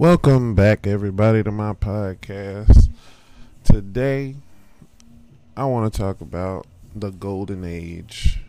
[0.00, 2.88] Welcome back, everybody, to my podcast.
[3.64, 4.36] Today,
[5.54, 6.66] I want to talk about
[6.96, 8.40] the golden age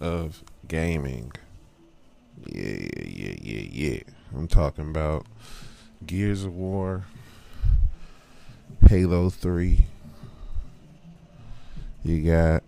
[0.00, 1.32] of gaming.
[2.44, 4.00] Yeah, yeah, yeah, yeah.
[4.36, 5.24] I'm talking about
[6.06, 7.06] Gears of War,
[8.86, 9.86] Halo 3.
[12.04, 12.62] You got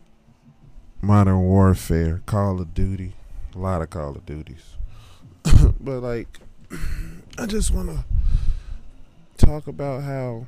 [1.03, 3.13] Modern Warfare, Call of Duty,
[3.55, 4.77] a lot of Call of Duties.
[5.79, 6.39] but, like,
[7.39, 8.10] I just want to
[9.41, 10.47] talk about how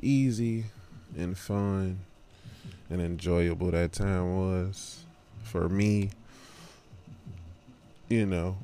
[0.00, 0.64] easy
[1.16, 1.98] and fun
[2.88, 5.02] and enjoyable that time was
[5.42, 6.10] for me.
[8.08, 8.56] You know,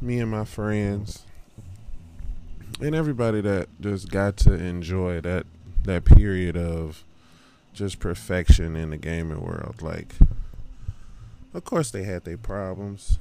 [0.00, 1.24] me and my friends
[2.80, 5.46] and everybody that just got to enjoy that
[5.84, 7.04] that period of
[7.72, 9.82] just perfection in the gaming world.
[9.82, 10.14] Like,
[11.52, 13.18] of course, they had their problems,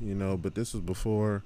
[0.00, 1.44] you know, but this was before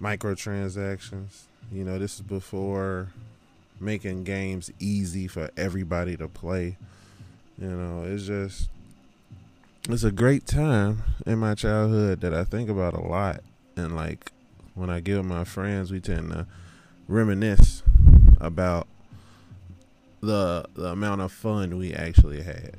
[0.00, 1.44] microtransactions.
[1.72, 3.08] You know, this is before
[3.80, 6.76] making games easy for everybody to play.
[7.58, 8.68] You know, it's just
[9.88, 13.40] it's a great time in my childhood that I think about a lot.
[13.76, 14.32] And like
[14.74, 16.46] when I get with my friends, we tend to
[17.08, 17.82] reminisce
[18.40, 18.86] about
[20.20, 22.76] the the amount of fun we actually had.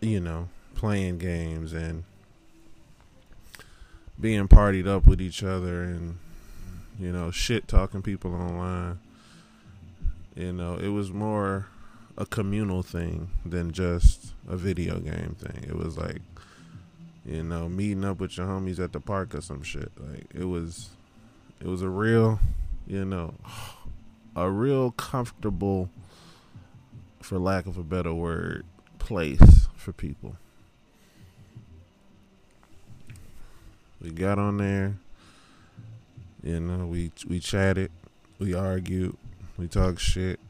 [0.00, 2.04] You know, playing games and
[4.20, 6.18] being partied up with each other and
[6.98, 8.98] you know, shit talking people online.
[10.36, 11.66] You know, it was more
[12.16, 15.64] a communal thing than just a video game thing.
[15.64, 16.22] It was like,
[17.24, 19.92] you know, meeting up with your homies at the park or some shit.
[19.98, 20.90] Like it was,
[21.60, 22.40] it was a real,
[22.86, 23.34] you know,
[24.36, 25.90] a real comfortable,
[27.20, 28.64] for lack of a better word,
[28.98, 30.36] place for people.
[34.00, 34.96] We got on there
[36.42, 37.90] you know, we we chatted,
[38.38, 39.16] we argued,
[39.56, 40.40] we talked shit.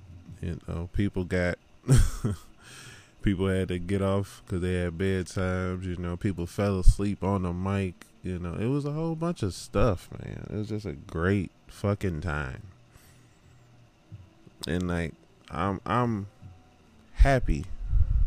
[0.41, 1.59] You know, people got
[3.23, 5.85] people had to get off because they had bedtimes.
[5.85, 8.07] You know, people fell asleep on the mic.
[8.23, 10.47] You know, it was a whole bunch of stuff, man.
[10.51, 12.63] It was just a great fucking time.
[14.67, 15.15] And like,
[15.51, 16.29] I'm I'm
[17.15, 17.67] happy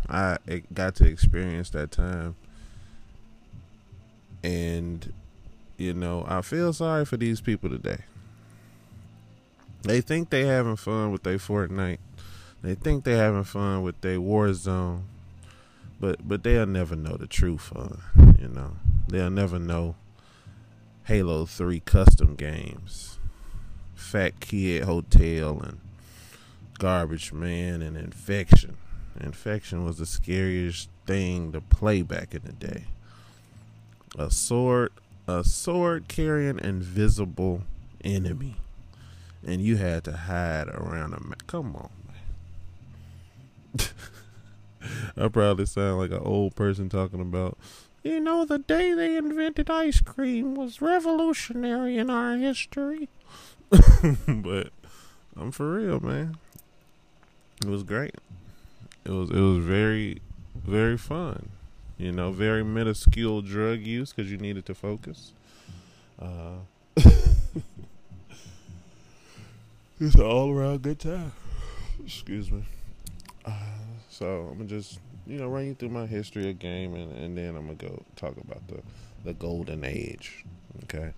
[0.08, 0.38] I
[0.74, 2.36] got to experience that time.
[4.44, 5.12] And
[5.78, 8.00] you know, I feel sorry for these people today.
[9.84, 12.00] They think they having fun with their Fortnite.
[12.62, 15.03] They think they having fun with their Warzone.
[16.00, 18.02] But but they'll never know the true fun,
[18.40, 18.78] you know.
[19.08, 19.96] They'll never know
[21.06, 23.19] Halo 3 custom games.
[23.94, 25.80] Fat Kid Hotel and
[26.80, 28.78] Garbage Man and Infection.
[29.19, 32.85] Infection was the scariest thing to play back in the day.
[34.18, 34.91] A sword
[35.28, 37.63] a sword carrying invisible
[38.03, 38.56] enemy,
[39.46, 41.34] and you had to hide around him.
[41.47, 41.90] Come on,
[43.78, 43.88] man.
[45.18, 47.58] I probably sound like an old person talking about.
[48.03, 53.09] You know, the day they invented ice cream was revolutionary in our history.
[54.28, 54.69] but
[55.35, 56.38] I'm for real, man.
[57.64, 58.16] It was great.
[59.06, 60.22] It was it was very
[60.56, 61.50] very fun.
[61.98, 65.32] You know, very minuscule drug use because you needed to focus.
[66.20, 66.58] Uh,
[70.00, 71.32] it's an all around good time.
[72.04, 72.64] Excuse me.
[73.46, 73.52] Uh,
[74.10, 77.38] so I'm gonna just you know run you through my history of game and, and
[77.38, 78.82] then I'm gonna go talk about the
[79.24, 80.44] the golden age.
[80.84, 81.14] Okay.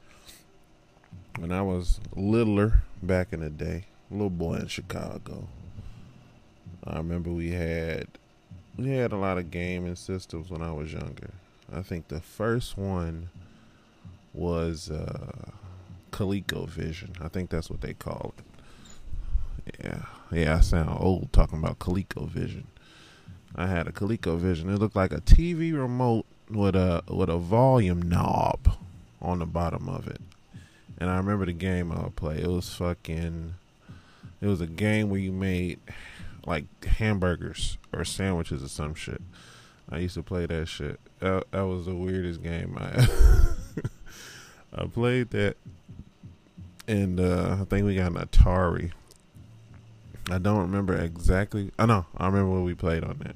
[1.39, 5.47] When I was littler back in the day, little boy in Chicago,
[6.83, 8.07] I remember we had
[8.77, 11.31] we had a lot of gaming systems when I was younger.
[11.73, 13.29] I think the first one
[14.33, 15.51] was uh,
[16.11, 17.21] ColecoVision.
[17.21, 19.79] I think that's what they call it.
[19.83, 20.57] Yeah, yeah.
[20.57, 22.63] I sound old talking about ColecoVision.
[23.55, 24.73] I had a ColecoVision.
[24.73, 28.77] It looked like a TV remote with a with a volume knob
[29.21, 30.21] on the bottom of it.
[30.99, 32.41] And I remember the game I would play.
[32.41, 33.55] It was fucking.
[34.39, 35.79] It was a game where you made
[36.45, 39.21] like hamburgers or sandwiches or some shit.
[39.89, 40.99] I used to play that shit.
[41.19, 43.07] That, that was the weirdest game I
[44.73, 45.55] I played that,
[46.87, 48.91] and uh, I think we got an Atari.
[50.29, 51.71] I don't remember exactly.
[51.79, 52.05] I know.
[52.17, 53.35] I remember what we played on that.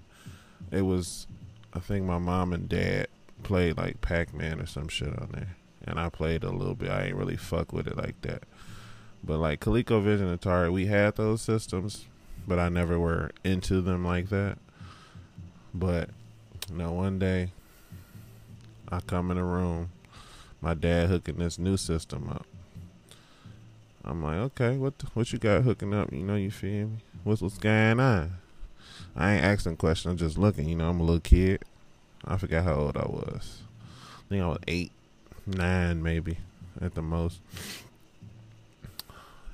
[0.77, 1.25] It was,
[1.73, 3.07] I think my mom and dad
[3.43, 5.55] played like Pac Man or some shit on there,
[5.85, 6.91] and I played a little bit.
[6.91, 8.43] I ain't really fuck with it like that.
[9.23, 12.07] But like ColecoVision, Atari, we had those systems,
[12.51, 14.57] but I never were into them like that.
[15.73, 16.09] But
[16.69, 17.53] you know, one day
[18.89, 19.91] I come in a room,
[20.59, 22.45] my dad hooking this new system up.
[24.03, 26.11] I'm like, okay, what the, what you got hooking up?
[26.11, 26.97] You know, you feel me?
[27.23, 28.33] What's what's going on?
[29.15, 30.11] I ain't asking questions.
[30.11, 30.67] I'm just looking.
[30.67, 31.63] You know, I'm a little kid.
[32.25, 33.61] I forgot how old I was.
[33.79, 34.91] I think I was eight,
[35.47, 36.39] nine, maybe
[36.81, 37.39] at the most.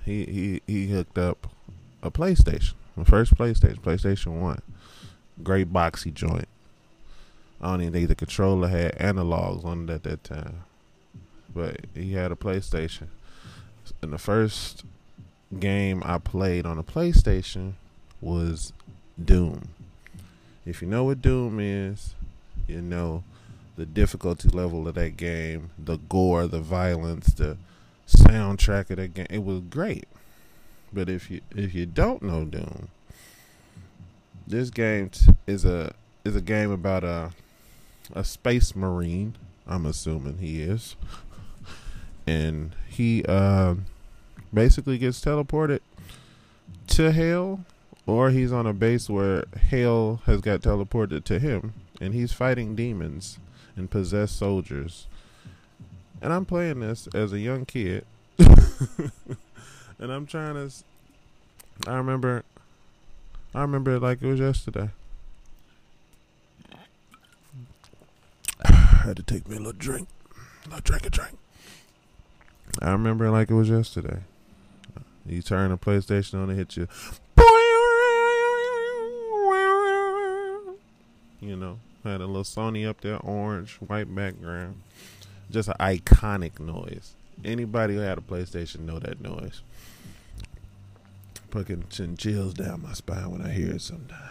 [0.03, 1.45] He he he hooked up
[2.01, 2.73] a PlayStation,
[3.03, 4.61] the first PlayStation, PlayStation One,
[5.43, 6.47] great boxy joint.
[7.61, 10.63] I don't even think the controller had analogs on it at that time,
[11.53, 13.07] but he had a PlayStation.
[14.01, 14.83] And the first
[15.59, 17.73] game I played on a PlayStation
[18.21, 18.73] was
[19.23, 19.69] Doom.
[20.65, 22.13] If you know what Doom is,
[22.67, 23.23] you know
[23.77, 27.57] the difficulty level of that game, the gore, the violence, the
[28.07, 29.27] soundtrack of that game.
[29.29, 30.07] It was great.
[30.93, 32.89] But if you if you don't know Doom,
[34.47, 35.11] this game
[35.45, 35.93] is a
[36.23, 37.31] is a game about a
[38.13, 39.35] a space marine.
[39.67, 40.95] I'm assuming he is,
[42.27, 43.75] and he uh,
[44.53, 45.81] basically gets teleported
[46.87, 47.65] to hell,
[48.05, 52.75] or he's on a base where hell has got teleported to him, and he's fighting
[52.75, 53.39] demons
[53.75, 55.07] and possessed soldiers.
[56.21, 58.05] And I'm playing this as a young kid,
[59.99, 60.73] and I'm trying to.
[61.87, 62.43] I remember.
[63.53, 64.89] I remember it like it was yesterday.
[68.63, 68.71] I
[69.05, 70.07] had to take me a little drink.
[70.65, 71.37] A little drink a drink.
[72.81, 74.19] I remember it like it was yesterday.
[75.25, 76.87] You turn the PlayStation on and hit you.
[81.39, 84.81] You know, had a little Sony up there, orange, white background.
[85.49, 87.13] Just an iconic noise.
[87.43, 89.61] Anybody who had a PlayStation know that noise.
[91.51, 91.85] Fucking
[92.17, 94.21] chills down my spine when I hear it sometimes.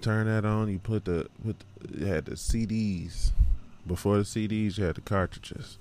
[0.00, 3.30] Turn that on, you put the put the, you had the CDs.
[3.86, 5.78] Before the CDs, you had the cartridges.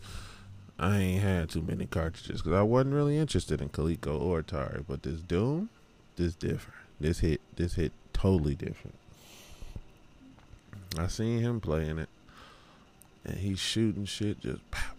[0.78, 4.84] I ain't had too many cartridges because I wasn't really interested in Coleco or Atari.
[4.88, 5.70] But this Doom,
[6.16, 6.80] this different.
[7.00, 8.96] This hit, this hit totally different.
[10.98, 12.10] I seen him playing it,
[13.26, 14.93] and he's shooting shit just pow.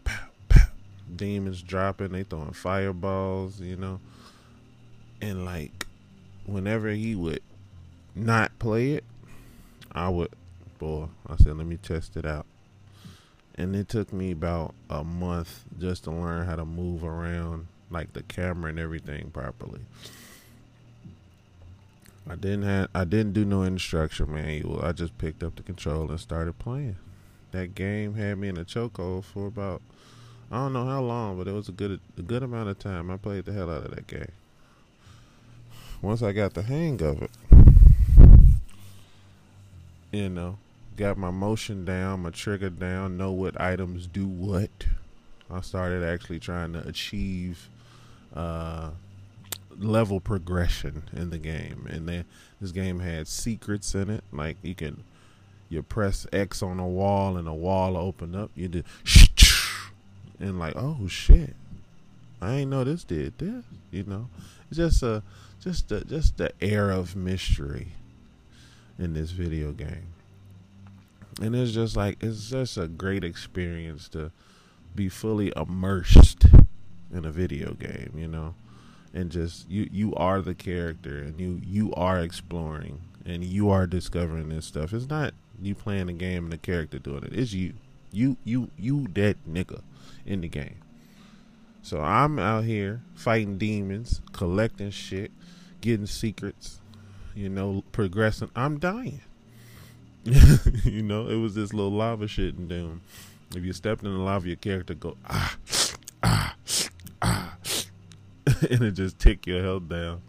[1.14, 4.00] Demons dropping, they throwing fireballs, you know.
[5.20, 5.86] And like,
[6.46, 7.42] whenever he would
[8.14, 9.04] not play it,
[9.92, 10.30] I would,
[10.78, 12.46] boy, I said, let me test it out
[13.56, 18.12] and it took me about a month just to learn how to move around like
[18.12, 19.80] the camera and everything properly.
[22.28, 24.82] I didn't have I didn't do no instruction manual.
[24.82, 26.96] I just picked up the controller and started playing.
[27.52, 29.82] That game had me in a chokehold for about
[30.50, 33.10] I don't know how long, but it was a good a good amount of time.
[33.10, 34.32] I played the hell out of that game.
[36.02, 37.30] Once I got the hang of it,
[40.12, 40.58] you know,
[40.96, 44.70] got my motion down, my trigger down, know what items do what.
[45.50, 47.68] I started actually trying to achieve
[48.34, 48.90] uh,
[49.78, 52.24] level progression in the game, and then
[52.60, 54.24] this game had secrets in it.
[54.32, 55.04] Like you can,
[55.68, 58.50] you press X on a wall, and a wall open up.
[58.54, 58.82] You do,
[60.40, 61.54] and like, oh shit,
[62.40, 63.64] I ain't know this did this.
[63.90, 64.28] You know,
[64.68, 65.22] it's just a,
[65.60, 67.88] just a, just the air of mystery
[68.98, 70.08] in this video game.
[71.40, 74.30] And it's just like it's just a great experience to
[74.94, 76.44] be fully immersed
[77.12, 78.54] in a video game you know?
[79.12, 83.86] And just you you are the character and you you are exploring and you are
[83.86, 84.92] discovering this stuff.
[84.92, 87.32] It's not you playing the game and the character doing it.
[87.32, 87.74] It's you
[88.14, 89.82] you you you that nigga
[90.24, 90.76] in the game
[91.82, 95.30] so i'm out here fighting demons collecting shit
[95.80, 96.80] getting secrets
[97.34, 99.20] you know progressing i'm dying
[100.84, 103.02] you know, it was this little lava shit in Doom.
[103.54, 105.56] If you stepped in the lava, your character go ah
[106.22, 106.56] ah
[107.20, 107.56] ah,
[108.70, 110.22] and it just tick your health down.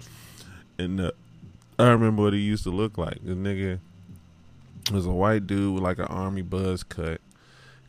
[0.77, 1.11] And uh,
[1.79, 3.23] I remember what he used to look like.
[3.23, 3.79] The nigga
[4.91, 7.21] was a white dude with like an army buzz cut,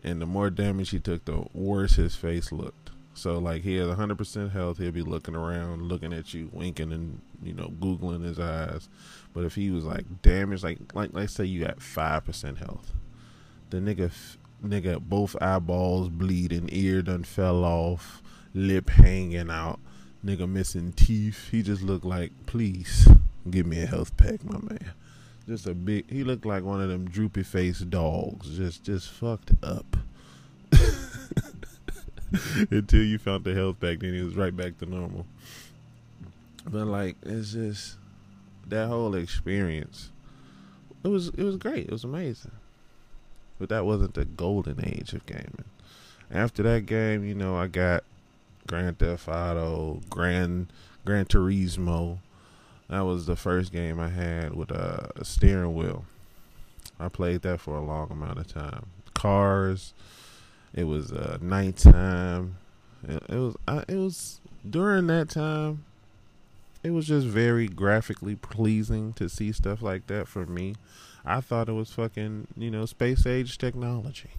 [0.06, 2.90] and the more damage he took, the worse his face looked.
[3.14, 7.20] So like he has 100% health, he'll be looking around, looking at you, winking and
[7.42, 8.88] you know googling his eyes.
[9.34, 12.92] But if he was like damaged, like like let's say you got five percent health,
[13.70, 14.12] the nigga
[14.64, 18.22] nigga both eyeballs bleeding, ear done fell off,
[18.54, 19.80] lip hanging out,
[20.24, 21.48] nigga missing teeth.
[21.50, 23.08] He just looked like, please
[23.50, 24.92] give me a health pack, my man.
[25.46, 26.10] Just a big.
[26.10, 29.96] He looked like one of them droopy faced dogs, just just fucked up.
[32.70, 35.26] Until you found the health pack, then he was right back to normal.
[36.68, 37.96] But like, it's just
[38.66, 40.10] that whole experience,
[41.04, 41.86] it was it was great.
[41.86, 42.50] It was amazing.
[43.58, 45.64] But that wasn't the golden age of gaming.
[46.30, 48.02] After that game, you know, I got
[48.66, 50.72] Grand Theft Auto, Grand
[51.04, 52.18] Gran Turismo.
[52.88, 56.04] That was the first game I had with a, steering wheel.
[57.00, 58.86] I played that for a long amount of time.
[59.14, 59.92] Cars.
[60.74, 62.56] It was uh, nighttime.
[63.06, 63.56] It, it was.
[63.88, 65.84] It was during that time.
[66.82, 70.76] It was just very graphically pleasing to see stuff like that for me.
[71.24, 74.30] I thought it was fucking, you know, space age technology.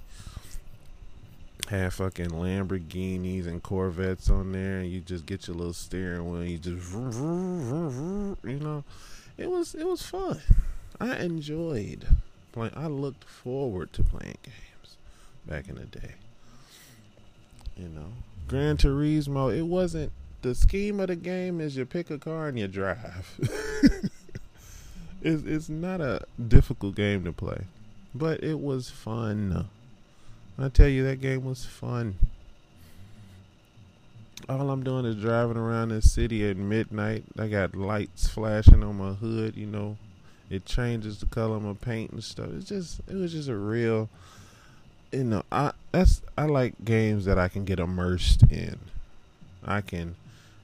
[1.67, 6.45] Had fucking Lamborghinis and Corvettes on there, and you just get your little steering wheel.
[6.45, 8.85] You just, you know,
[9.37, 10.39] it was it was fun.
[10.99, 12.07] I enjoyed
[12.53, 12.73] playing.
[12.75, 14.95] I looked forward to playing games
[15.45, 16.13] back in the day.
[17.75, 18.13] You know,
[18.47, 19.55] Gran Turismo.
[19.55, 21.59] It wasn't the scheme of the game.
[21.59, 23.35] Is you pick a car and you drive.
[25.21, 27.65] it's it's not a difficult game to play,
[28.15, 29.67] but it was fun.
[30.59, 32.15] I tell you, that game was fun.
[34.49, 37.25] All I'm doing is driving around the city at midnight.
[37.37, 39.55] I got lights flashing on my hood.
[39.55, 39.97] You know,
[40.49, 42.49] it changes the color of my paint and stuff.
[42.55, 44.09] It's just, it was just a real,
[45.11, 48.79] you know, I that's I like games that I can get immersed in.
[49.63, 50.15] I can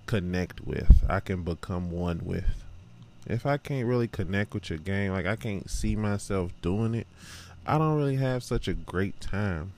[0.08, 1.04] connect with.
[1.08, 2.64] I can become one with.
[3.28, 7.08] If I can't really connect with your game, like I can't see myself doing it,
[7.68, 9.72] I don't really have such a great time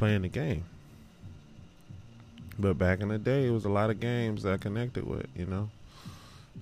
[0.00, 0.64] playing the game.
[2.58, 5.26] But back in the day, it was a lot of games that I connected with,
[5.36, 5.68] you know.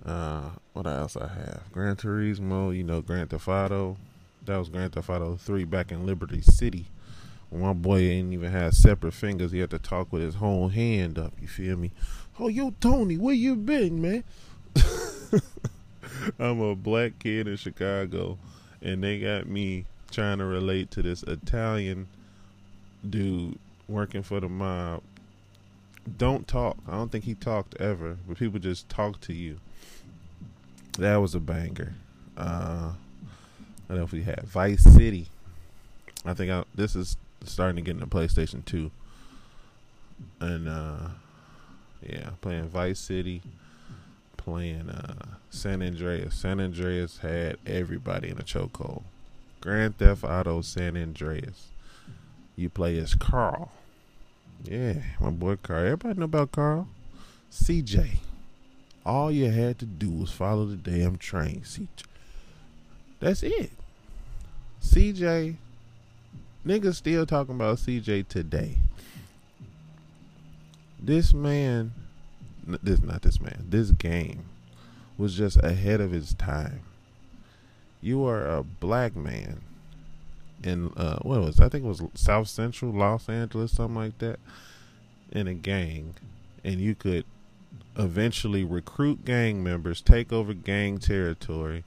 [0.04, 1.62] Uh, what else I have?
[1.70, 3.96] Gran Turismo, you know, Grand Theft Auto.
[4.44, 6.86] That was Grand Theft Auto 3 back in Liberty City.
[7.48, 10.68] When my boy ain't even had separate fingers, he had to talk with his whole
[10.68, 11.92] hand up, you feel me?
[12.40, 14.24] Oh, yo, Tony, where you been, man?
[16.40, 18.36] I'm a black kid in Chicago,
[18.82, 22.08] and they got me trying to relate to this Italian
[23.08, 25.02] dude working for the mob
[26.16, 26.76] don't talk.
[26.88, 29.58] I don't think he talked ever, but people just talk to you.
[30.98, 31.94] That was a banger.
[32.36, 35.28] Uh, I don't know if we had Vice City.
[36.24, 38.90] I think I, this is starting to get into PlayStation 2.
[40.40, 41.08] And uh,
[42.02, 43.42] yeah, playing Vice City,
[44.36, 46.34] playing uh, San Andreas.
[46.34, 49.02] San Andreas had everybody in a chokehold.
[49.60, 51.68] Grand Theft Auto San Andreas.
[52.58, 53.70] You play as Carl.
[54.64, 55.84] Yeah, my boy Carl.
[55.84, 56.88] Everybody know about Carl.
[57.52, 58.16] CJ.
[59.06, 61.86] All you had to do was follow the damn train, CJ.
[63.20, 63.70] That's it.
[64.82, 65.54] CJ.
[66.66, 68.78] Niggas still talking about CJ today.
[70.98, 71.92] This man,
[72.66, 74.46] this not this man, this game
[75.16, 76.80] was just ahead of its time.
[78.00, 79.60] You are a black man
[80.62, 81.60] in uh what was?
[81.60, 84.38] I think it was South Central Los Angeles, something like that,
[85.32, 86.14] in a gang,
[86.64, 87.24] and you could
[87.96, 91.84] eventually recruit gang members, take over gang territory.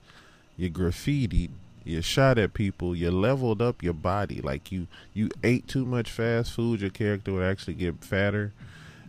[0.57, 1.51] You graffitied,
[1.83, 4.41] you shot at people, you leveled up your body.
[4.41, 8.53] Like you, you ate too much fast food, your character would actually get fatter.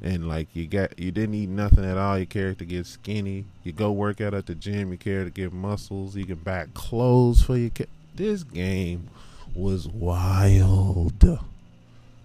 [0.01, 2.19] And like you got, you didn't eat nothing at all.
[2.19, 3.45] Your character gets skinny.
[3.63, 4.89] You go work out at the gym.
[4.89, 6.17] Your character get muscles.
[6.17, 7.71] You can buy clothes for your.
[7.71, 9.09] Ca- this game
[9.55, 11.39] was wild.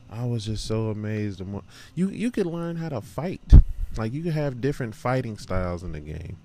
[0.09, 1.41] I was just so amazed.
[1.95, 3.53] You you could learn how to fight.
[3.97, 6.37] Like you could have different fighting styles in the game.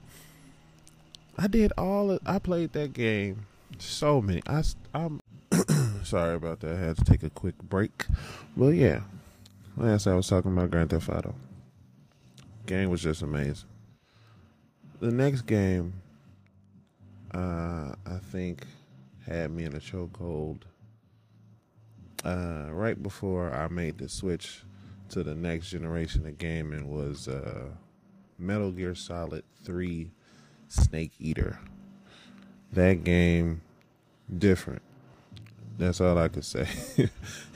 [1.38, 2.10] I did all.
[2.10, 3.46] Of, I played that game
[3.78, 4.42] so many.
[4.46, 4.62] I
[4.94, 5.20] I'm
[6.02, 6.76] sorry about that.
[6.76, 8.06] I had to take a quick break.
[8.56, 9.02] But yeah,
[9.76, 11.34] last I was talking about Grand Theft Auto.
[12.66, 13.68] Game was just amazing.
[15.00, 15.94] The next game,
[17.34, 18.66] uh, I think,
[19.26, 20.62] had me in a chokehold
[22.24, 24.62] uh, right before I made the switch
[25.10, 27.68] to the next generation of gaming was uh,
[28.38, 30.10] Metal Gear Solid 3
[30.68, 31.58] Snake Eater.
[32.72, 33.60] That game,
[34.38, 34.82] different.
[35.78, 36.66] That's all I could say.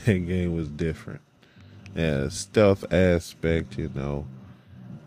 [0.05, 1.21] that game was different.
[1.95, 4.27] Yeah, stealth aspect, you know.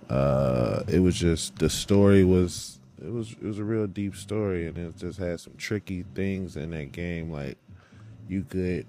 [0.09, 4.65] Uh, it was just the story was it was it was a real deep story,
[4.65, 7.31] and it just had some tricky things in that game.
[7.31, 7.57] Like
[8.27, 8.87] you could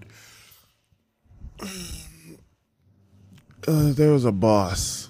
[3.69, 5.09] uh, there was a boss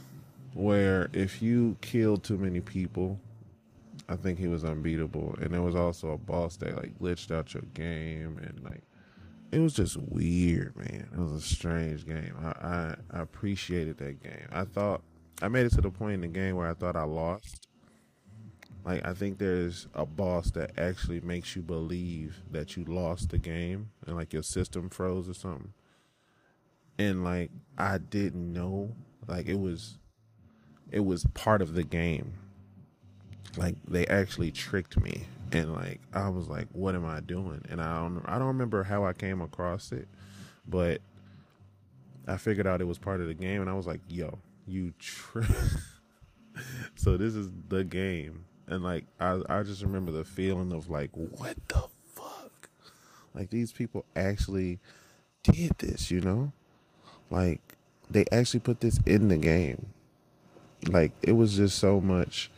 [0.55, 3.19] where if you killed too many people,
[4.09, 5.37] I think he was unbeatable.
[5.41, 8.83] And there was also a boss that like glitched out your game and like
[9.53, 11.09] it was just weird, man.
[11.13, 12.35] It was a strange game.
[12.41, 14.47] I, I, I appreciated that game.
[14.53, 15.03] I thought
[15.43, 17.69] I made it to the point in the game where I thought I lost.
[18.85, 23.39] Like I think there's a boss that actually makes you believe that you lost the
[23.39, 25.73] game and like your system froze or something
[27.01, 28.95] and like I didn't know
[29.27, 29.97] like it was
[30.93, 32.35] it was part of the game.
[33.57, 37.65] Like they actually tricked me and like I was like what am I doing?
[37.71, 40.09] And I don't I don't remember how I came across it,
[40.69, 41.01] but
[42.29, 44.93] I figured out it was part of the game and I was like, "Yo, you
[44.99, 45.47] tri-.
[46.97, 48.45] So this is the game.
[48.67, 52.69] And like I I just remember the feeling of like what the fuck?
[53.35, 54.81] Like these people actually
[55.43, 56.53] did this, you know?
[57.31, 57.61] Like
[58.11, 59.87] they actually put this in the game.
[60.89, 62.51] Like it was just so much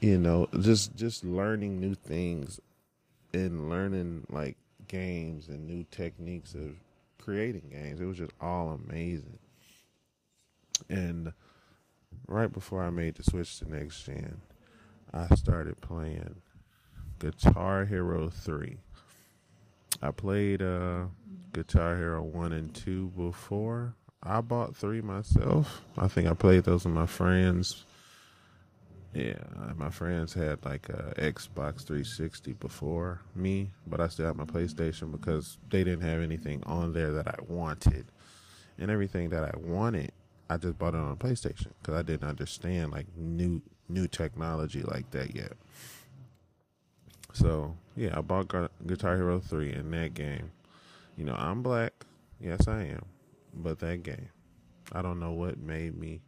[0.00, 2.58] you know, just just learning new things
[3.32, 4.56] and learning like
[4.88, 6.76] games and new techniques of
[7.18, 8.00] creating games.
[8.00, 9.38] It was just all amazing.
[10.88, 11.32] And
[12.26, 14.40] right before I made the switch to next gen,
[15.12, 16.36] I started playing
[17.18, 18.78] Guitar Hero 3.
[20.02, 21.04] I played uh,
[21.52, 23.94] Guitar Hero 1 and 2 before.
[24.22, 25.82] I bought 3 myself.
[25.96, 27.84] I think I played those with my friends.
[29.12, 29.42] Yeah,
[29.76, 35.10] my friends had like a Xbox 360 before me, but I still had my PlayStation
[35.10, 38.06] because they didn't have anything on there that I wanted.
[38.78, 40.12] And everything that I wanted,
[40.48, 44.82] I just bought it on a PlayStation because I didn't understand like new new technology
[44.82, 45.52] like that yet.
[47.32, 48.48] So yeah, I bought
[48.86, 50.52] Guitar Hero three in that game.
[51.20, 51.92] You know, I'm black.
[52.40, 53.04] Yes, I am.
[53.52, 54.30] But that game,
[54.90, 56.22] I don't know what made me,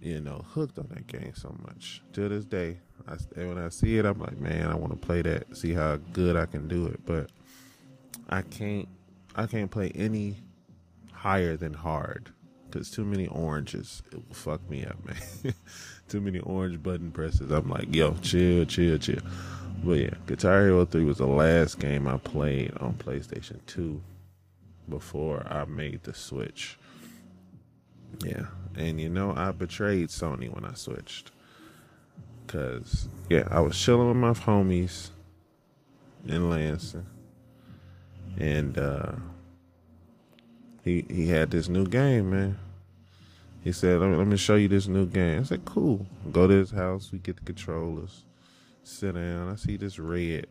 [0.00, 2.02] you know, hooked on that game so much.
[2.14, 5.22] To this day, I, when I see it, I'm like, man, I want to play
[5.22, 5.56] that.
[5.56, 7.06] See how good I can do it.
[7.06, 7.30] But
[8.28, 8.88] I can't.
[9.36, 10.38] I can't play any
[11.12, 12.30] higher than hard
[12.68, 15.54] because too many oranges it will fuck me up, man.
[16.08, 17.52] too many orange button presses.
[17.52, 19.20] I'm like, yo, chill, chill, chill.
[19.84, 24.00] But yeah, Guitar Hero 3 was the last game I played on PlayStation 2
[24.88, 26.78] before I made the switch.
[28.24, 28.46] Yeah,
[28.76, 31.32] and you know, I betrayed Sony when I switched.
[32.46, 35.10] Cause yeah, I was chilling with my homies
[36.26, 37.06] in Lansing,
[38.38, 39.12] and uh,
[40.84, 42.58] he he had this new game, man.
[43.64, 45.40] He said, let me, let me show you this new game.
[45.40, 46.04] I said, cool.
[46.32, 47.10] Go to his house.
[47.12, 48.24] We get the controllers.
[48.84, 49.48] Sit down.
[49.48, 50.46] I see this red,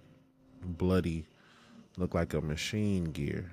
[0.63, 1.25] bloody,
[1.97, 3.51] look like a machine gear.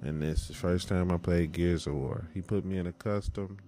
[0.00, 2.28] And this the first time I played Gears of War.
[2.34, 3.58] He put me in a custom.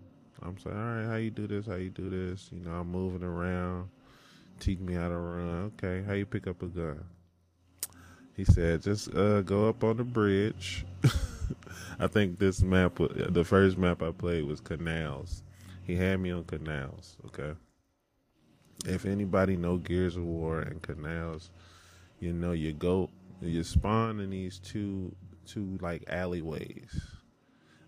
[0.43, 1.67] I'm saying, all right, how you do this?
[1.67, 2.51] How you do this?
[2.53, 3.89] You know, I'm moving around.
[4.59, 5.73] Teach me how to run.
[5.79, 7.05] Okay, how you pick up a gun?
[8.37, 10.85] He said, just uh, go up on the bridge.
[12.01, 15.43] I think this map, the first map I played was Canals.
[15.85, 17.17] He had me on Canals.
[17.27, 17.53] Okay.
[18.85, 21.51] If anybody know Gears of War and Canals,
[22.21, 25.15] you know you go, you spawn in these two,
[25.47, 27.01] two like alleyways.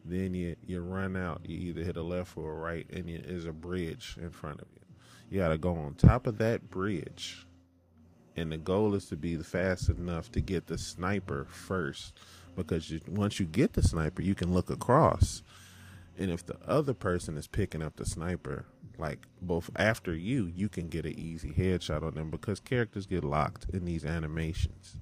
[0.05, 1.43] Then you you run out.
[1.45, 4.69] You either hit a left or a right, and there's a bridge in front of
[4.75, 4.83] you.
[5.29, 7.47] You got to go on top of that bridge
[8.37, 12.13] and the goal is to be fast enough to get the sniper first
[12.55, 15.43] because you, once you get the sniper you can look across
[16.19, 18.67] and if the other person is picking up the sniper
[18.99, 23.25] like both after you you can get an easy headshot on them because characters get
[23.25, 24.97] locked in these animations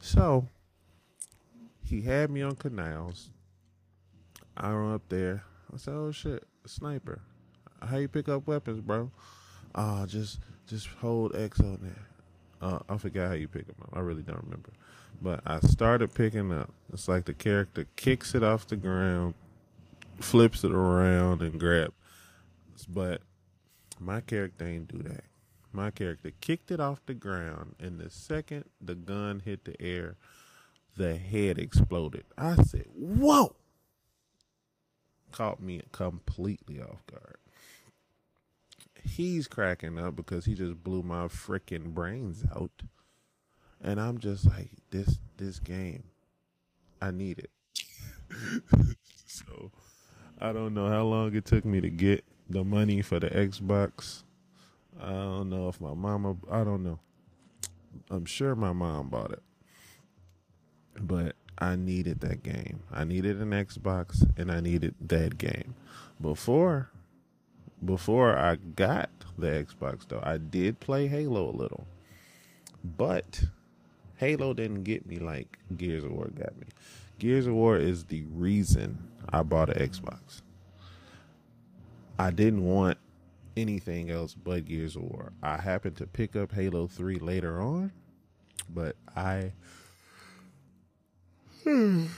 [0.00, 0.46] so
[1.82, 3.30] he had me on canals
[4.56, 7.20] i run up there i said oh shit sniper
[7.88, 9.10] how you pick up weapons bro
[9.74, 12.08] uh just just hold x on there
[12.64, 13.90] uh, I forgot how you pick them up.
[13.92, 14.70] I really don't remember.
[15.20, 16.70] But I started picking up.
[16.92, 19.34] It's like the character kicks it off the ground,
[20.18, 21.92] flips it around, and grabs.
[22.88, 23.22] But
[24.00, 25.24] my character ain't do that.
[25.72, 30.16] My character kicked it off the ground, and the second the gun hit the air,
[30.96, 32.24] the head exploded.
[32.38, 33.56] I said, "Whoa!"
[35.32, 37.38] Caught me completely off guard
[39.04, 42.82] he's cracking up because he just blew my freaking brains out.
[43.82, 46.04] And I'm just like, this this game,
[47.00, 47.50] I need it.
[49.26, 49.70] so
[50.40, 54.22] I don't know how long it took me to get the money for the Xbox.
[55.00, 56.98] I don't know if my mama I don't know.
[58.10, 59.42] I'm sure my mom bought it.
[61.00, 62.80] But I needed that game.
[62.92, 65.74] I needed an Xbox and I needed that game.
[66.20, 66.90] Before
[67.84, 71.86] before I got the Xbox though, I did play Halo a little.
[72.84, 73.44] But
[74.16, 76.66] Halo didn't get me like Gears of War got me.
[77.18, 80.42] Gears of War is the reason I bought an Xbox.
[82.18, 82.98] I didn't want
[83.56, 85.32] anything else but Gears of War.
[85.42, 87.92] I happened to pick up Halo 3 later on,
[88.68, 89.52] but I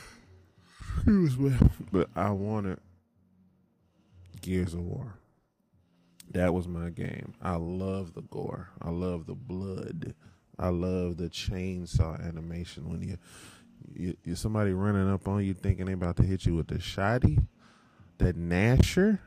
[1.06, 1.54] Excuse me.
[1.92, 2.78] But I wanted
[4.40, 5.14] Gears of War.
[6.32, 7.34] That was my game.
[7.40, 8.70] I love the gore.
[8.82, 10.14] I love the blood.
[10.58, 13.18] I love the chainsaw animation when you
[13.94, 16.76] you, you somebody running up on you thinking they about to hit you with the
[16.76, 17.46] shotty,
[18.18, 19.20] that Gnasher.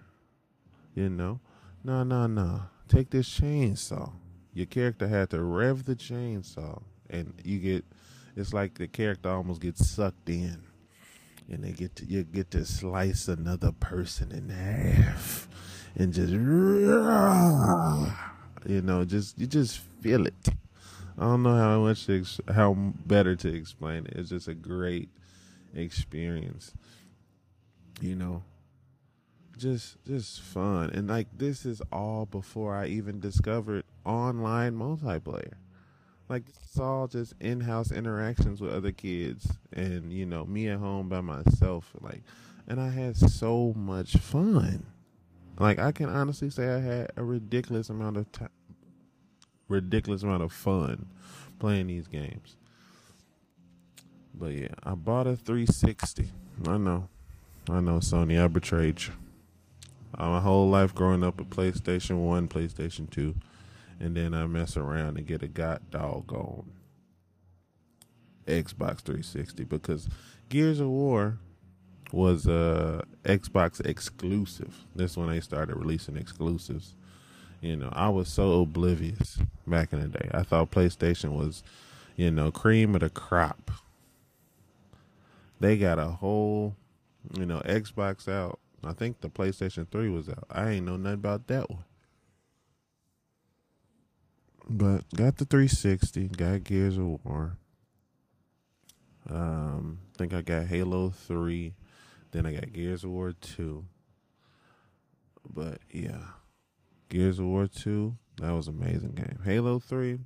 [1.00, 1.40] You know,
[1.82, 2.64] no, no, no.
[2.90, 4.12] Take this chainsaw.
[4.54, 7.86] Your character had to rev the chainsaw, and you get.
[8.36, 10.62] It's like the character almost gets sucked in,
[11.50, 15.48] and they get to you get to slice another person in half,
[15.96, 16.42] and just you
[18.82, 20.50] know, just you just feel it.
[21.18, 24.18] I don't know how much to ex- how better to explain it.
[24.18, 25.08] It's just a great
[25.74, 26.74] experience.
[28.02, 28.44] You know,
[29.60, 35.54] just just fun and like this is all before I even discovered online multiplayer.
[36.30, 41.10] Like it's all just in-house interactions with other kids and you know me at home
[41.10, 42.24] by myself like
[42.68, 44.86] and I had so much fun.
[45.60, 48.50] Like I can honestly say I had a ridiculous amount of time
[49.68, 51.08] ridiculous amount of fun
[51.60, 52.56] playing these games.
[54.34, 56.30] But yeah, I bought a 360.
[56.68, 57.10] I know.
[57.70, 58.42] I know, Sony.
[58.42, 59.14] I betrayed you.
[60.20, 63.36] Uh, my whole life growing up with PlayStation 1, PlayStation 2.
[64.02, 66.72] And then I mess around and get a god doggone
[68.48, 70.10] Xbox 360 because
[70.50, 71.38] Gears of War
[72.12, 74.86] was a Xbox exclusive.
[74.96, 76.96] This when they started releasing exclusives.
[77.62, 80.30] You know, I was so oblivious back in the day.
[80.34, 81.62] I thought PlayStation was,
[82.16, 83.72] you know, cream of the crop.
[85.60, 86.76] They got a whole,
[87.38, 88.60] you know, Xbox out.
[88.84, 90.46] I think the PlayStation 3 was out.
[90.50, 91.84] I ain't know nothing about that one.
[94.70, 97.58] But got the 360, got Gears of War.
[99.30, 101.74] Um, think I got Halo 3.
[102.32, 103.86] Then I got Gears of War 2.
[105.52, 106.22] But yeah.
[107.10, 109.40] Gears of War 2, that was amazing game.
[109.44, 110.20] Halo 3,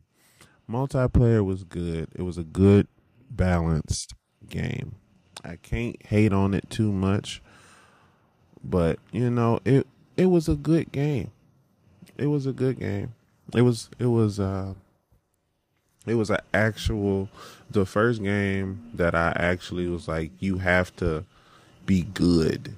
[0.70, 2.10] multiplayer was good.
[2.14, 2.88] It was a good
[3.30, 4.14] balanced
[4.50, 4.96] game.
[5.46, 7.42] I can't hate on it too much,
[8.64, 11.32] but you know, it it was a good game.
[12.18, 13.14] It was a good game.
[13.54, 14.74] It was it was uh
[16.06, 17.30] it was an actual
[17.70, 21.26] the first game that I actually was like you have to
[21.86, 22.76] be good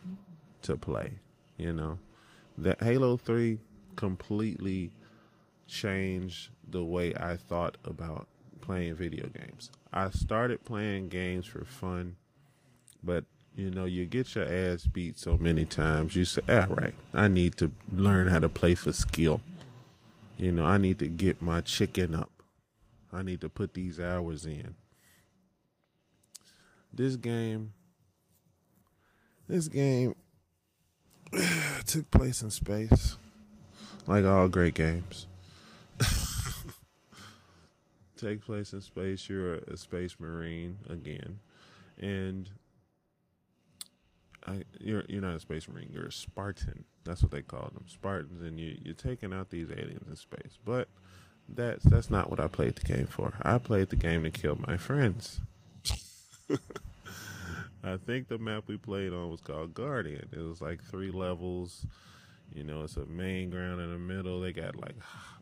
[0.64, 1.14] to play,
[1.58, 2.00] you know.
[2.58, 3.60] That Halo 3
[3.96, 4.92] completely
[5.68, 8.28] changed the way I thought about
[8.62, 9.72] playing video games.
[9.92, 12.16] I started playing games for fun,
[13.04, 16.16] but you know, you get your ass beat so many times.
[16.16, 19.42] You say, all right, I need to learn how to play for skill."
[20.38, 22.32] You know, I need to get my chicken up.
[23.14, 24.76] I need to put these hours in.
[26.94, 27.74] This game,
[29.48, 30.16] this game
[31.86, 33.18] took place in space
[34.08, 35.28] like all great games.
[38.18, 39.30] Take place in space.
[39.30, 41.40] You're a, space marine again,
[42.00, 42.50] and
[44.48, 45.90] I, you're you're not a space marine.
[45.92, 46.86] You're a Spartan.
[47.04, 48.42] That's what they call them, Spartans.
[48.42, 50.58] And you you're taking out these aliens in space.
[50.64, 50.88] But
[51.50, 53.34] that's that's not what I played the game for.
[53.42, 55.42] I played the game to kill my friends.
[57.84, 60.30] I think the map we played on was called Guardian.
[60.32, 61.86] It was like three levels
[62.54, 64.42] you know, it's a main ground in the middle.
[64.42, 64.96] They got like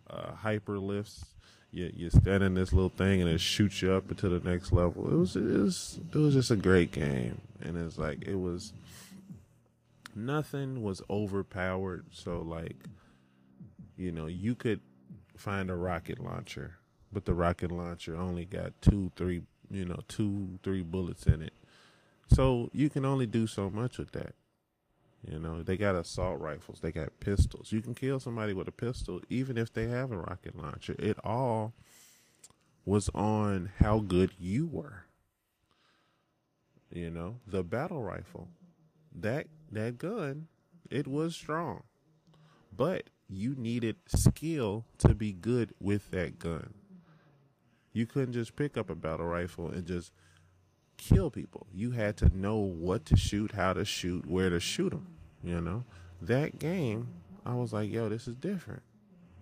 [0.10, 1.26] uh, hyper lifts.
[1.74, 4.72] You you stand in this little thing and it shoots you up into the next
[4.72, 5.12] level.
[5.12, 8.74] It was it was it was just a great game, and it's like it was
[10.16, 12.06] nothing was overpowered.
[12.12, 12.76] So like,
[13.98, 14.82] you know, you could
[15.36, 16.76] find a rocket launcher,
[17.12, 21.54] but the rocket launcher only got two, three, you know, two, three bullets in it.
[22.28, 24.36] So you can only do so much with that.
[25.30, 27.72] You know, they got assault rifles, they got pistols.
[27.72, 30.96] You can kill somebody with a pistol even if they have a rocket launcher.
[31.00, 31.74] It all
[32.86, 35.06] was on how good you were.
[36.92, 38.50] You know, the battle rifle.
[39.16, 40.48] That that gun,
[40.90, 41.84] it was strong.
[42.76, 46.74] But you needed skill to be good with that gun.
[47.94, 50.12] You couldn't just pick up a battle rifle and just
[50.97, 51.67] kill people.
[51.73, 55.08] You had to know what to shoot, how to shoot, where to shoot them.
[55.43, 55.84] You know,
[56.21, 57.08] that game,
[57.45, 58.82] I was like, yo, this is different.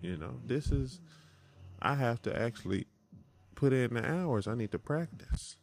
[0.00, 1.00] You know, this is,
[1.80, 2.86] I have to actually
[3.54, 4.48] put in the hours.
[4.48, 5.56] I need to practice.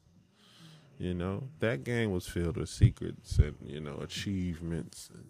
[0.98, 5.26] You know, that game was filled with secrets and, you know, achievements and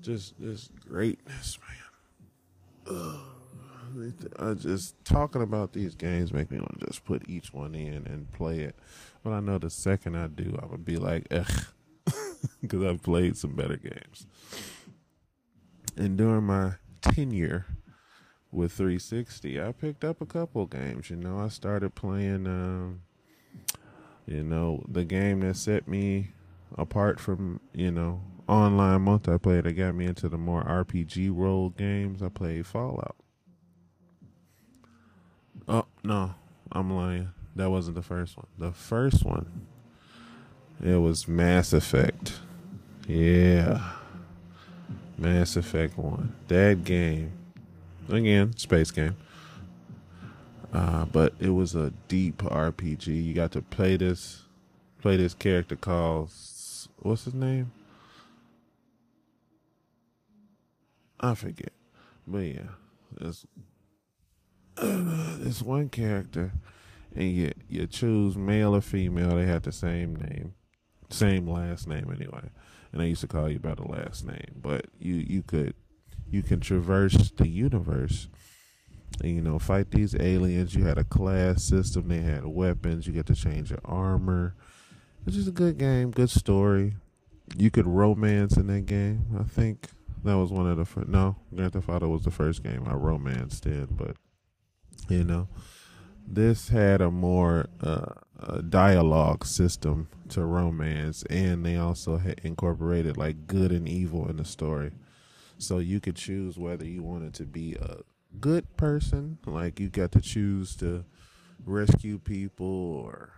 [0.00, 1.58] just this greatness,
[2.86, 2.96] man.
[2.96, 3.41] Ugh.
[4.38, 8.06] I just talking about these games make me want to just put each one in
[8.06, 8.76] and play it.
[9.22, 11.66] But I know the second I do, I'm gonna be like, ugh.
[12.60, 14.26] because I've played some better games.
[15.96, 17.66] And during my tenure
[18.50, 21.10] with 360, I picked up a couple games.
[21.10, 23.02] You know, I started playing, um,
[24.26, 26.28] you know, the game that set me
[26.76, 32.22] apart from, you know, online multiplayer that got me into the more RPG role games.
[32.22, 33.16] I played Fallout.
[35.68, 36.34] Oh, no,
[36.70, 37.30] I'm lying.
[37.56, 38.46] That wasn't the first one.
[38.58, 39.66] The first one,
[40.82, 42.40] it was Mass Effect.
[43.06, 43.92] Yeah.
[45.18, 46.34] Mass Effect 1.
[46.48, 47.32] That game.
[48.08, 49.16] Again, space game.
[50.72, 53.06] Uh, but it was a deep RPG.
[53.06, 54.42] You got to play this
[55.00, 56.30] play this character called
[57.00, 57.72] what's his name?
[61.20, 61.72] I forget.
[62.26, 62.62] But yeah.
[63.20, 63.46] There's
[64.76, 66.52] this one character
[67.14, 70.54] and you you choose male or female, they have the same name.
[71.10, 72.50] Same last name anyway
[72.92, 74.60] and they used to call you by the last name.
[74.60, 75.74] But you you could
[76.30, 78.28] you can traverse the universe
[79.22, 80.74] and you know fight these aliens.
[80.74, 82.08] You had a class system.
[82.08, 83.06] They had weapons.
[83.06, 84.54] You get to change your armor.
[85.26, 86.96] It's just a good game, good story.
[87.56, 89.24] You could romance in that game.
[89.38, 89.88] I think
[90.24, 91.08] that was one of the first.
[91.08, 94.16] No, Grand Theft Auto was the first game I romanced in, but
[95.08, 95.48] you know,
[96.26, 103.16] this had a more uh, a dialogue system to romance, and they also had incorporated
[103.16, 104.92] like good and evil in the story.
[105.58, 107.98] So you could choose whether you wanted to be a
[108.40, 111.04] good person, like you got to choose to
[111.64, 113.30] rescue people or,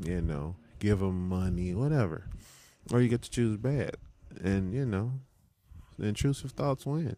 [0.00, 2.26] you know, give them money, whatever.
[2.92, 3.96] Or you get to choose bad.
[4.42, 5.12] And, you know,
[5.98, 7.16] the intrusive thoughts win.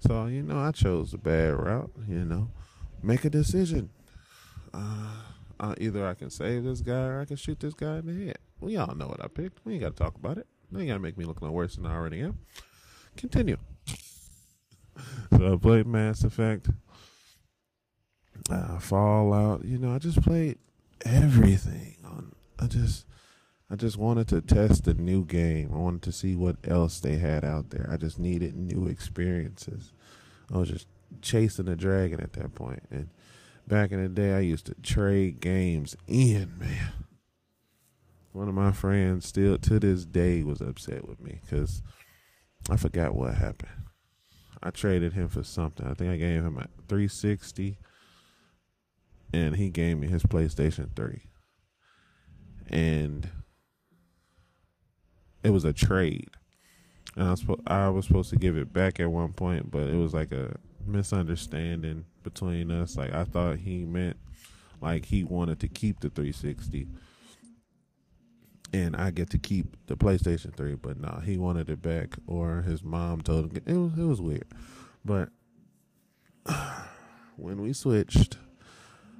[0.00, 2.50] So, you know, I chose the bad route, you know.
[3.02, 3.90] Make a decision.
[4.74, 5.22] Uh,
[5.60, 8.26] uh, either I can save this guy or I can shoot this guy in the
[8.26, 8.38] head.
[8.60, 9.64] We all know what I picked.
[9.64, 10.46] We ain't got to talk about it.
[10.70, 12.38] You ain't got to make me look no worse than I already am.
[13.16, 13.56] Continue.
[13.86, 16.68] so I played Mass Effect,
[18.50, 19.64] uh, Fallout.
[19.64, 20.58] You know, I just played
[21.04, 21.96] everything.
[22.04, 23.06] On I just,
[23.70, 25.70] I just wanted to test a new game.
[25.72, 27.88] I wanted to see what else they had out there.
[27.90, 29.92] I just needed new experiences.
[30.52, 30.86] I was just
[31.22, 33.08] chasing a dragon at that point, and
[33.68, 36.92] Back in the day, I used to trade games in, man.
[38.32, 41.82] One of my friends, still to this day, was upset with me because
[42.70, 43.72] I forgot what happened.
[44.62, 45.86] I traded him for something.
[45.86, 47.78] I think I gave him a 360,
[49.34, 51.24] and he gave me his PlayStation 3.
[52.68, 53.28] And
[55.42, 56.30] it was a trade.
[57.16, 59.96] And I was, I was supposed to give it back at one point, but it
[59.96, 60.56] was like a
[60.88, 62.96] misunderstanding between us.
[62.96, 64.16] Like I thought he meant
[64.80, 66.88] like he wanted to keep the 360
[68.72, 72.62] and I get to keep the PlayStation 3, but nah, he wanted it back or
[72.62, 74.46] his mom told him it was it was weird.
[75.04, 75.30] But
[77.36, 78.36] when we switched,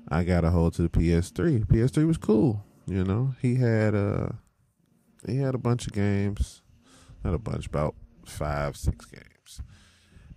[0.08, 1.66] I got a hold to the PS3.
[1.66, 3.34] PS3 was cool, you know.
[3.40, 4.28] He had uh
[5.26, 6.62] he had a bunch of games.
[7.24, 7.94] Not a bunch, about
[8.26, 9.62] 5 6 games.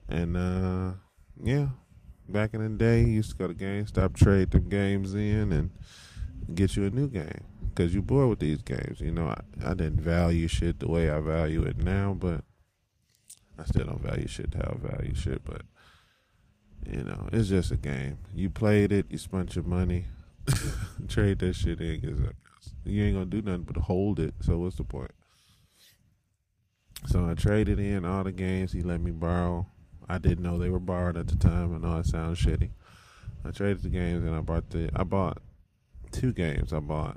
[0.09, 0.93] And uh
[1.43, 1.67] yeah,
[2.27, 5.71] back in the day, you used to go to GameStop, trade them games in, and
[6.53, 8.99] get you a new game because you're bored with these games.
[8.99, 12.43] You know, I, I didn't value shit the way I value it now, but
[13.57, 15.43] I still don't value shit to how I value shit.
[15.43, 15.63] But
[16.85, 18.17] you know, it's just a game.
[18.33, 20.05] You played it, you spent your money,
[21.07, 22.01] trade that shit in.
[22.01, 22.31] Cause uh,
[22.83, 24.33] you ain't gonna do nothing but hold it.
[24.41, 25.11] So what's the point?
[27.07, 29.67] So I traded in all the games he let me borrow.
[30.11, 31.73] I didn't know they were borrowed at the time.
[31.73, 32.71] I know it sounds shitty.
[33.45, 35.37] I traded the games and I bought the I bought
[36.11, 36.73] two games.
[36.73, 37.15] I bought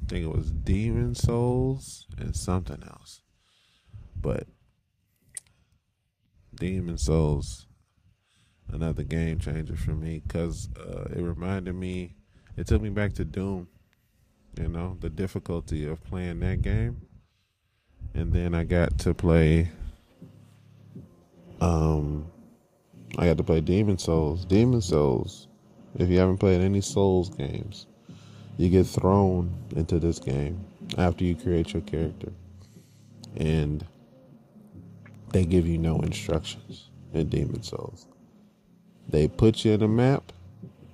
[0.00, 3.22] I think it was Demon Souls and something else.
[4.14, 4.46] But
[6.54, 7.66] Demon Souls
[8.72, 12.14] another game changer for me cuz uh, it reminded me
[12.56, 13.66] it took me back to Doom.
[14.56, 17.08] You know, the difficulty of playing that game.
[18.14, 19.72] And then I got to play
[21.60, 22.26] um,
[23.18, 24.44] I got to play Demon Souls.
[24.44, 25.48] Demon Souls.
[25.98, 27.86] If you haven't played any Souls games,
[28.56, 30.64] you get thrown into this game
[30.98, 32.32] after you create your character,
[33.36, 33.84] and
[35.32, 38.06] they give you no instructions in Demon Souls.
[39.08, 40.32] They put you in a map,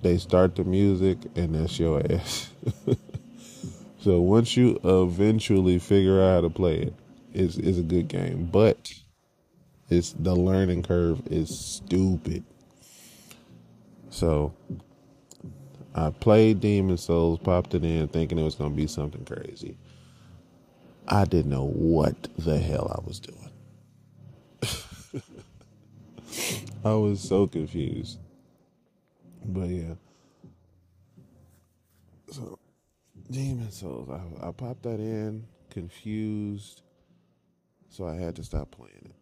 [0.01, 2.49] they start the music, and that's your ass.
[3.99, 6.93] so once you eventually figure out how to play it,
[7.33, 8.49] it's, it's a good game.
[8.51, 8.93] But
[9.89, 12.43] it's the learning curve is stupid.
[14.09, 14.53] So
[15.95, 19.77] I played Demon Souls, popped it in, thinking it was gonna be something crazy.
[21.07, 23.51] I didn't know what the hell I was doing.
[26.85, 28.19] I was so confused.
[29.45, 29.95] But yeah.
[32.31, 32.59] So,
[33.31, 36.83] Demon Souls, I, I popped that in, confused,
[37.89, 39.16] so I had to stop playing it.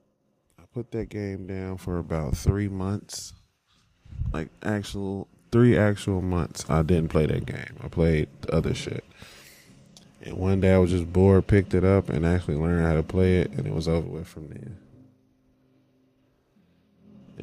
[0.76, 3.32] Put that game down for about three months.
[4.34, 7.78] Like, actual, three actual months, I didn't play that game.
[7.82, 9.06] I played other shit.
[10.22, 13.04] And one day I was just bored, picked it up, and actually learned how to
[13.04, 14.74] play it, and it was over with from there.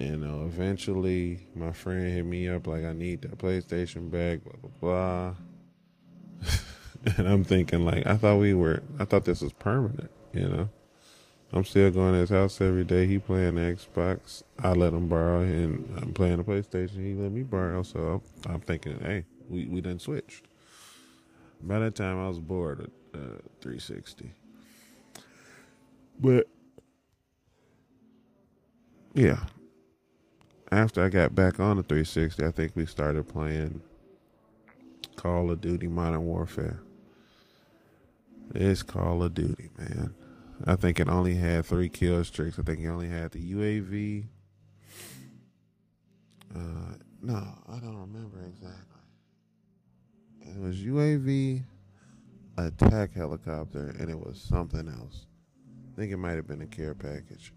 [0.04, 4.44] You uh, know, eventually my friend hit me up like, I need that PlayStation back,
[4.44, 5.34] blah, blah,
[6.42, 6.48] blah.
[7.16, 10.68] and I'm thinking, like, I thought we were, I thought this was permanent, you know?
[11.52, 13.06] I'm still going to his house every day.
[13.06, 14.42] He playing Xbox.
[14.58, 17.04] I let him borrow, and I'm playing the PlayStation.
[17.04, 17.82] He let me borrow.
[17.82, 20.46] So I'm, I'm thinking, hey, we we done switched.
[21.62, 24.32] By that time, I was bored at uh, 360.
[26.18, 26.48] But
[29.14, 29.40] yeah,
[30.72, 33.82] after I got back on the 360, I think we started playing
[35.16, 36.80] Call of Duty Modern Warfare.
[38.54, 40.14] It's Call of Duty, man.
[40.64, 42.58] I think it only had three kill streaks.
[42.58, 44.24] I think it only had the UAV.
[46.54, 47.34] Uh, no,
[47.68, 48.78] I don't remember exactly.
[50.42, 51.62] It was UAV,
[52.58, 55.26] attack helicopter, and it was something else.
[55.92, 57.52] I think it might have been a care package.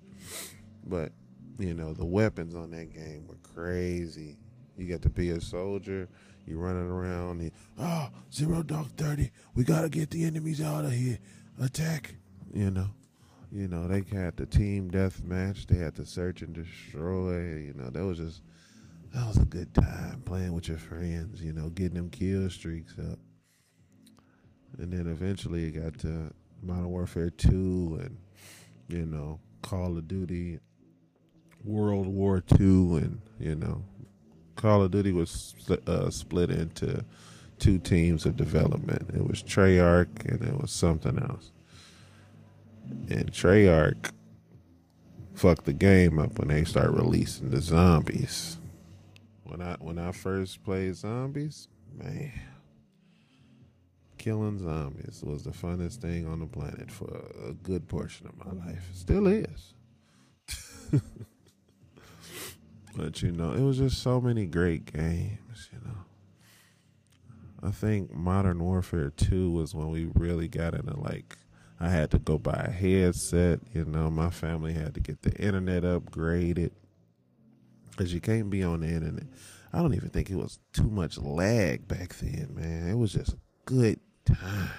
[0.85, 1.11] But,
[1.59, 4.37] you know, the weapons on that game were crazy.
[4.77, 6.07] You got to be a soldier.
[6.45, 7.41] You running around.
[7.41, 9.31] And, oh, zero dark thirty.
[9.55, 11.17] We gotta get the enemies out of here.
[11.59, 12.15] Attack.
[12.55, 12.87] You know,
[13.51, 15.67] you know they had the team death match.
[15.67, 17.57] They had to search and destroy.
[17.57, 18.41] You know, that was just
[19.13, 22.95] that was a good time playing with your friends, you know, getting them kill streaks
[22.99, 23.19] up.
[24.77, 28.17] And then eventually it got to Modern Warfare 2 and,
[28.89, 30.59] you know, Call of Duty,
[31.63, 33.83] World War 2, and, you know,
[34.55, 35.55] Call of Duty was
[35.87, 37.05] uh, split into
[37.57, 39.11] two teams of development.
[39.15, 41.51] It was Treyarch and it was something else.
[43.09, 44.11] And Treyarch
[45.33, 48.57] fucked the game up when they start releasing the zombies
[49.45, 51.67] when I when I first played zombies,
[51.97, 52.31] man,
[54.17, 57.07] killing zombies was the funnest thing on the planet for
[57.47, 58.89] a good portion of my life.
[58.93, 59.73] Still is.
[62.97, 65.97] but you know, it was just so many great games, you know.
[67.63, 71.37] I think Modern Warfare 2 was when we really got into like
[71.79, 75.33] I had to go buy a headset, you know, my family had to get the
[75.33, 76.71] internet upgraded
[77.91, 79.25] because you can't be on the internet.
[79.73, 82.87] I don't even think it was too much lag back then, man.
[82.87, 84.69] It was just a good time.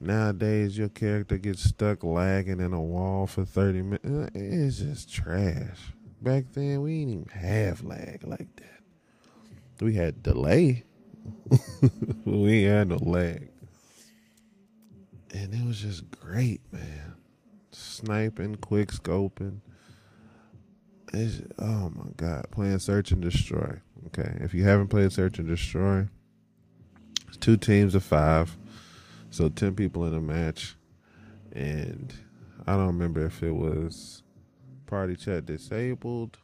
[0.00, 4.04] Nowadays, your character gets stuck lagging in a wall for 30 minutes.
[4.08, 5.78] Uh, it's just trash.
[6.22, 9.84] Back then, we didn't even have lag like that.
[9.84, 10.84] We had delay.
[12.24, 13.50] we had no lag.
[15.34, 17.14] And it was just great, man.
[17.72, 19.60] Sniping, quick scoping
[21.12, 23.80] it's, oh my god, playing Search and Destroy.
[24.08, 26.06] Okay, if you haven't played Search and Destroy,
[27.26, 28.56] it's two teams of five,
[29.30, 30.76] so ten people in a match,
[31.52, 32.12] and
[32.66, 34.22] I don't remember if it was
[34.86, 36.38] party chat disabled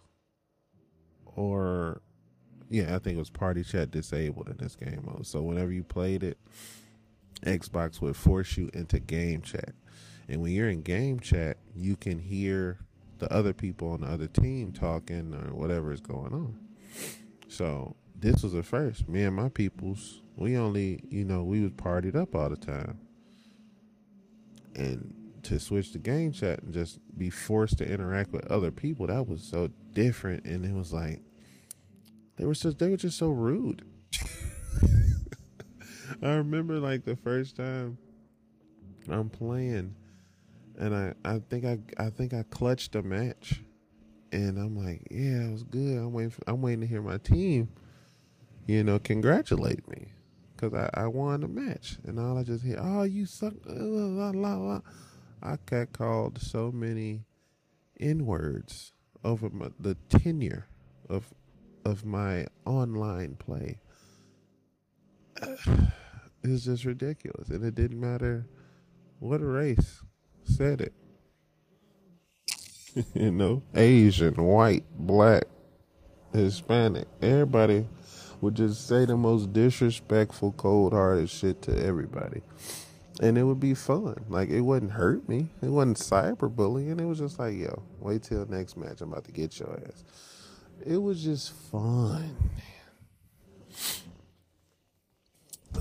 [1.24, 2.02] or
[2.68, 5.26] yeah, I think it was party chat disabled in this game mode.
[5.26, 6.38] So whenever you played it,
[7.42, 9.74] Xbox would force you into game chat.
[10.28, 12.78] And when you're in game chat, you can hear
[13.18, 16.58] the other people on the other team talking or whatever is going on.
[17.48, 19.08] So this was the first.
[19.08, 22.98] Me and my peoples, we only, you know, we was partied up all the time.
[24.74, 29.06] And to switch to game chat and just be forced to interact with other people,
[29.06, 30.44] that was so different.
[30.46, 31.20] And it was like
[32.36, 33.84] they were just they were just so rude.
[36.22, 37.98] I remember like the first time
[39.08, 39.94] I'm playing
[40.78, 43.62] and I, I think I I think I clutched a match,
[44.32, 45.98] and I'm like, yeah, it was good.
[45.98, 46.30] I'm waiting.
[46.30, 47.68] For, I'm waiting to hear my team,
[48.66, 50.08] you know, congratulate me,
[50.56, 54.30] cause I, I won the match, and all I just hear, oh, you suck, la
[54.30, 54.80] la la.
[55.42, 57.24] I got called so many
[58.00, 58.92] n words
[59.24, 60.66] over my, the tenure
[61.08, 61.32] of
[61.84, 63.78] of my online play.
[66.44, 68.46] It's just ridiculous, and it didn't matter
[69.20, 70.02] what race
[70.44, 70.92] said it.
[73.14, 75.44] you know, Asian, white, black,
[76.32, 77.88] Hispanic, everybody
[78.42, 82.42] would just say the most disrespectful, cold hearted shit to everybody.
[83.20, 84.24] and it would be fun.
[84.28, 85.48] Like it wouldn't hurt me.
[85.62, 87.00] It wasn't cyberbullying.
[87.00, 89.00] It was just like, yo, wait till next match.
[89.00, 90.04] I'm about to get your ass.
[90.84, 92.36] It was just fun.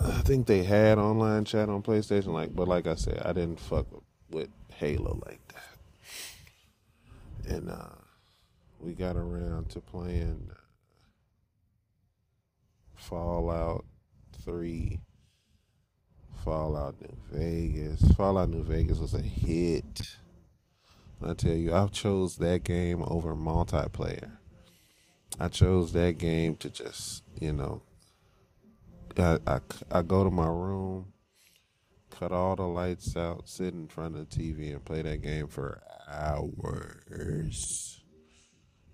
[0.02, 3.60] I think they had online chat on PlayStation, like, but like I said, I didn't
[3.60, 3.86] fuck
[4.30, 7.56] with Halo like that.
[7.56, 7.96] And uh,
[8.80, 10.50] we got around to playing
[12.96, 13.86] Fallout
[14.44, 15.00] Three
[16.44, 18.02] Fallout New Vegas.
[18.14, 20.18] Fallout New Vegas was a hit.
[21.26, 24.32] I tell you, I chose that game over multiplayer.
[25.40, 27.82] I chose that game to just, you know,
[29.20, 29.60] I, I,
[29.92, 31.14] I go to my room,
[32.10, 35.48] cut all the lights out, sit in front of the TV, and play that game
[35.48, 38.02] for hours.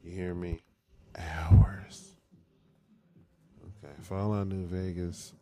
[0.04, 0.62] You hear me?
[1.18, 2.16] Hours.
[3.64, 5.34] Okay, Fallout New Vegas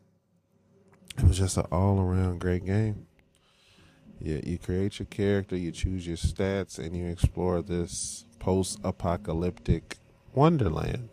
[1.18, 3.08] it was just an all around great game.
[4.20, 9.98] Yeah, you create your character, you choose your stats, and you explore this post apocalyptic
[10.34, 11.10] wonderland.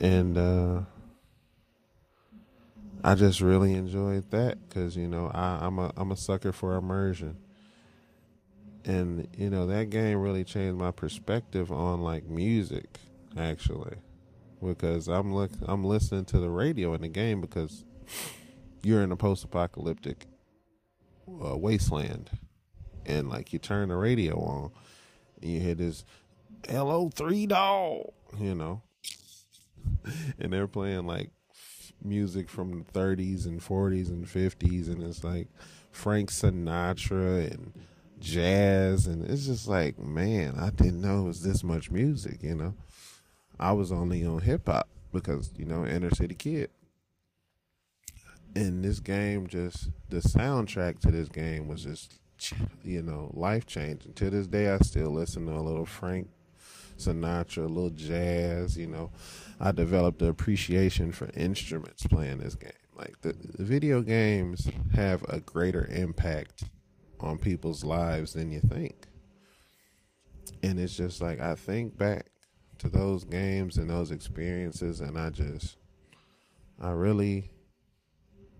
[0.00, 0.80] And uh,
[3.06, 6.74] I just really enjoyed that because you know I, I'm a I'm a sucker for
[6.76, 7.36] immersion,
[8.86, 12.98] and you know that game really changed my perspective on like music
[13.36, 13.96] actually,
[14.64, 17.84] because I'm look I'm listening to the radio in the game because
[18.82, 20.24] you're in a post-apocalyptic
[21.28, 22.30] uh, wasteland,
[23.04, 24.70] and like you turn the radio on,
[25.42, 26.06] and you hear this
[26.66, 28.80] "Hello, three dog," you know,
[30.38, 31.28] and they're playing like
[32.04, 35.48] music from the 30s and 40s and 50s, and it's like
[35.90, 37.72] Frank Sinatra and
[38.20, 42.54] jazz, and it's just like, man, I didn't know it was this much music, you
[42.54, 42.74] know.
[43.58, 46.70] I was only on hip hop because you know inner city kid
[48.56, 52.14] and this game just the soundtrack to this game was just
[52.84, 54.12] you know life changing.
[54.14, 56.28] To this day, I still listen to a little Frank
[56.98, 58.76] Sinatra, a little jazz.
[58.76, 59.10] You know,
[59.60, 62.70] I developed an appreciation for instruments playing this game.
[62.96, 66.64] Like the, the video games have a greater impact
[67.20, 68.94] on people's lives than you think.
[70.62, 72.26] And it's just like I think back
[72.78, 75.76] to those games and those experiences, and I just,
[76.80, 77.50] I really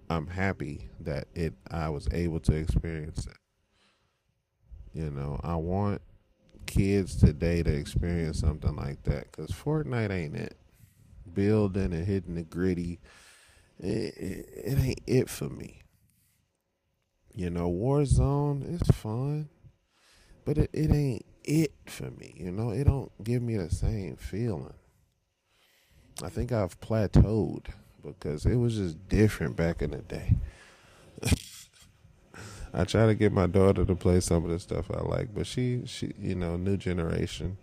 [0.08, 3.36] I'm happy that it I was able to experience it.
[4.92, 6.02] You know, I want
[6.66, 10.56] kids today to experience something like that because Fortnite ain't it.
[11.34, 13.00] Building and hitting the griddy,
[13.80, 15.82] it, it, it ain't it for me.
[17.34, 19.48] You know, Warzone is fun,
[20.44, 22.34] but it, it ain't it for me.
[22.36, 24.74] You know, it don't give me the same feeling.
[26.22, 27.66] I think I've plateaued
[28.04, 30.36] because it was just different back in the day.
[32.72, 35.46] I try to get my daughter to play some of the stuff I like, but
[35.46, 37.56] she she you know new generation,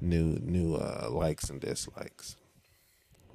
[0.00, 2.36] new new uh, likes and dislikes.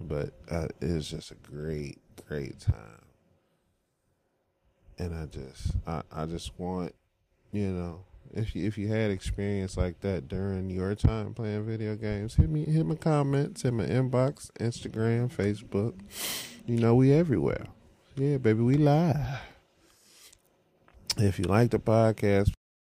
[0.08, 3.06] But uh, it was just a great great time,
[4.98, 6.94] and I just I I just want
[7.52, 8.02] you know
[8.34, 12.50] if you if you had experience like that during your time playing video games, hit
[12.50, 15.94] me hit my comments, hit my inbox, Instagram, Facebook.
[16.66, 17.66] You know we everywhere.
[18.16, 19.42] Yeah, baby, we live.
[21.18, 22.52] If you like the podcast,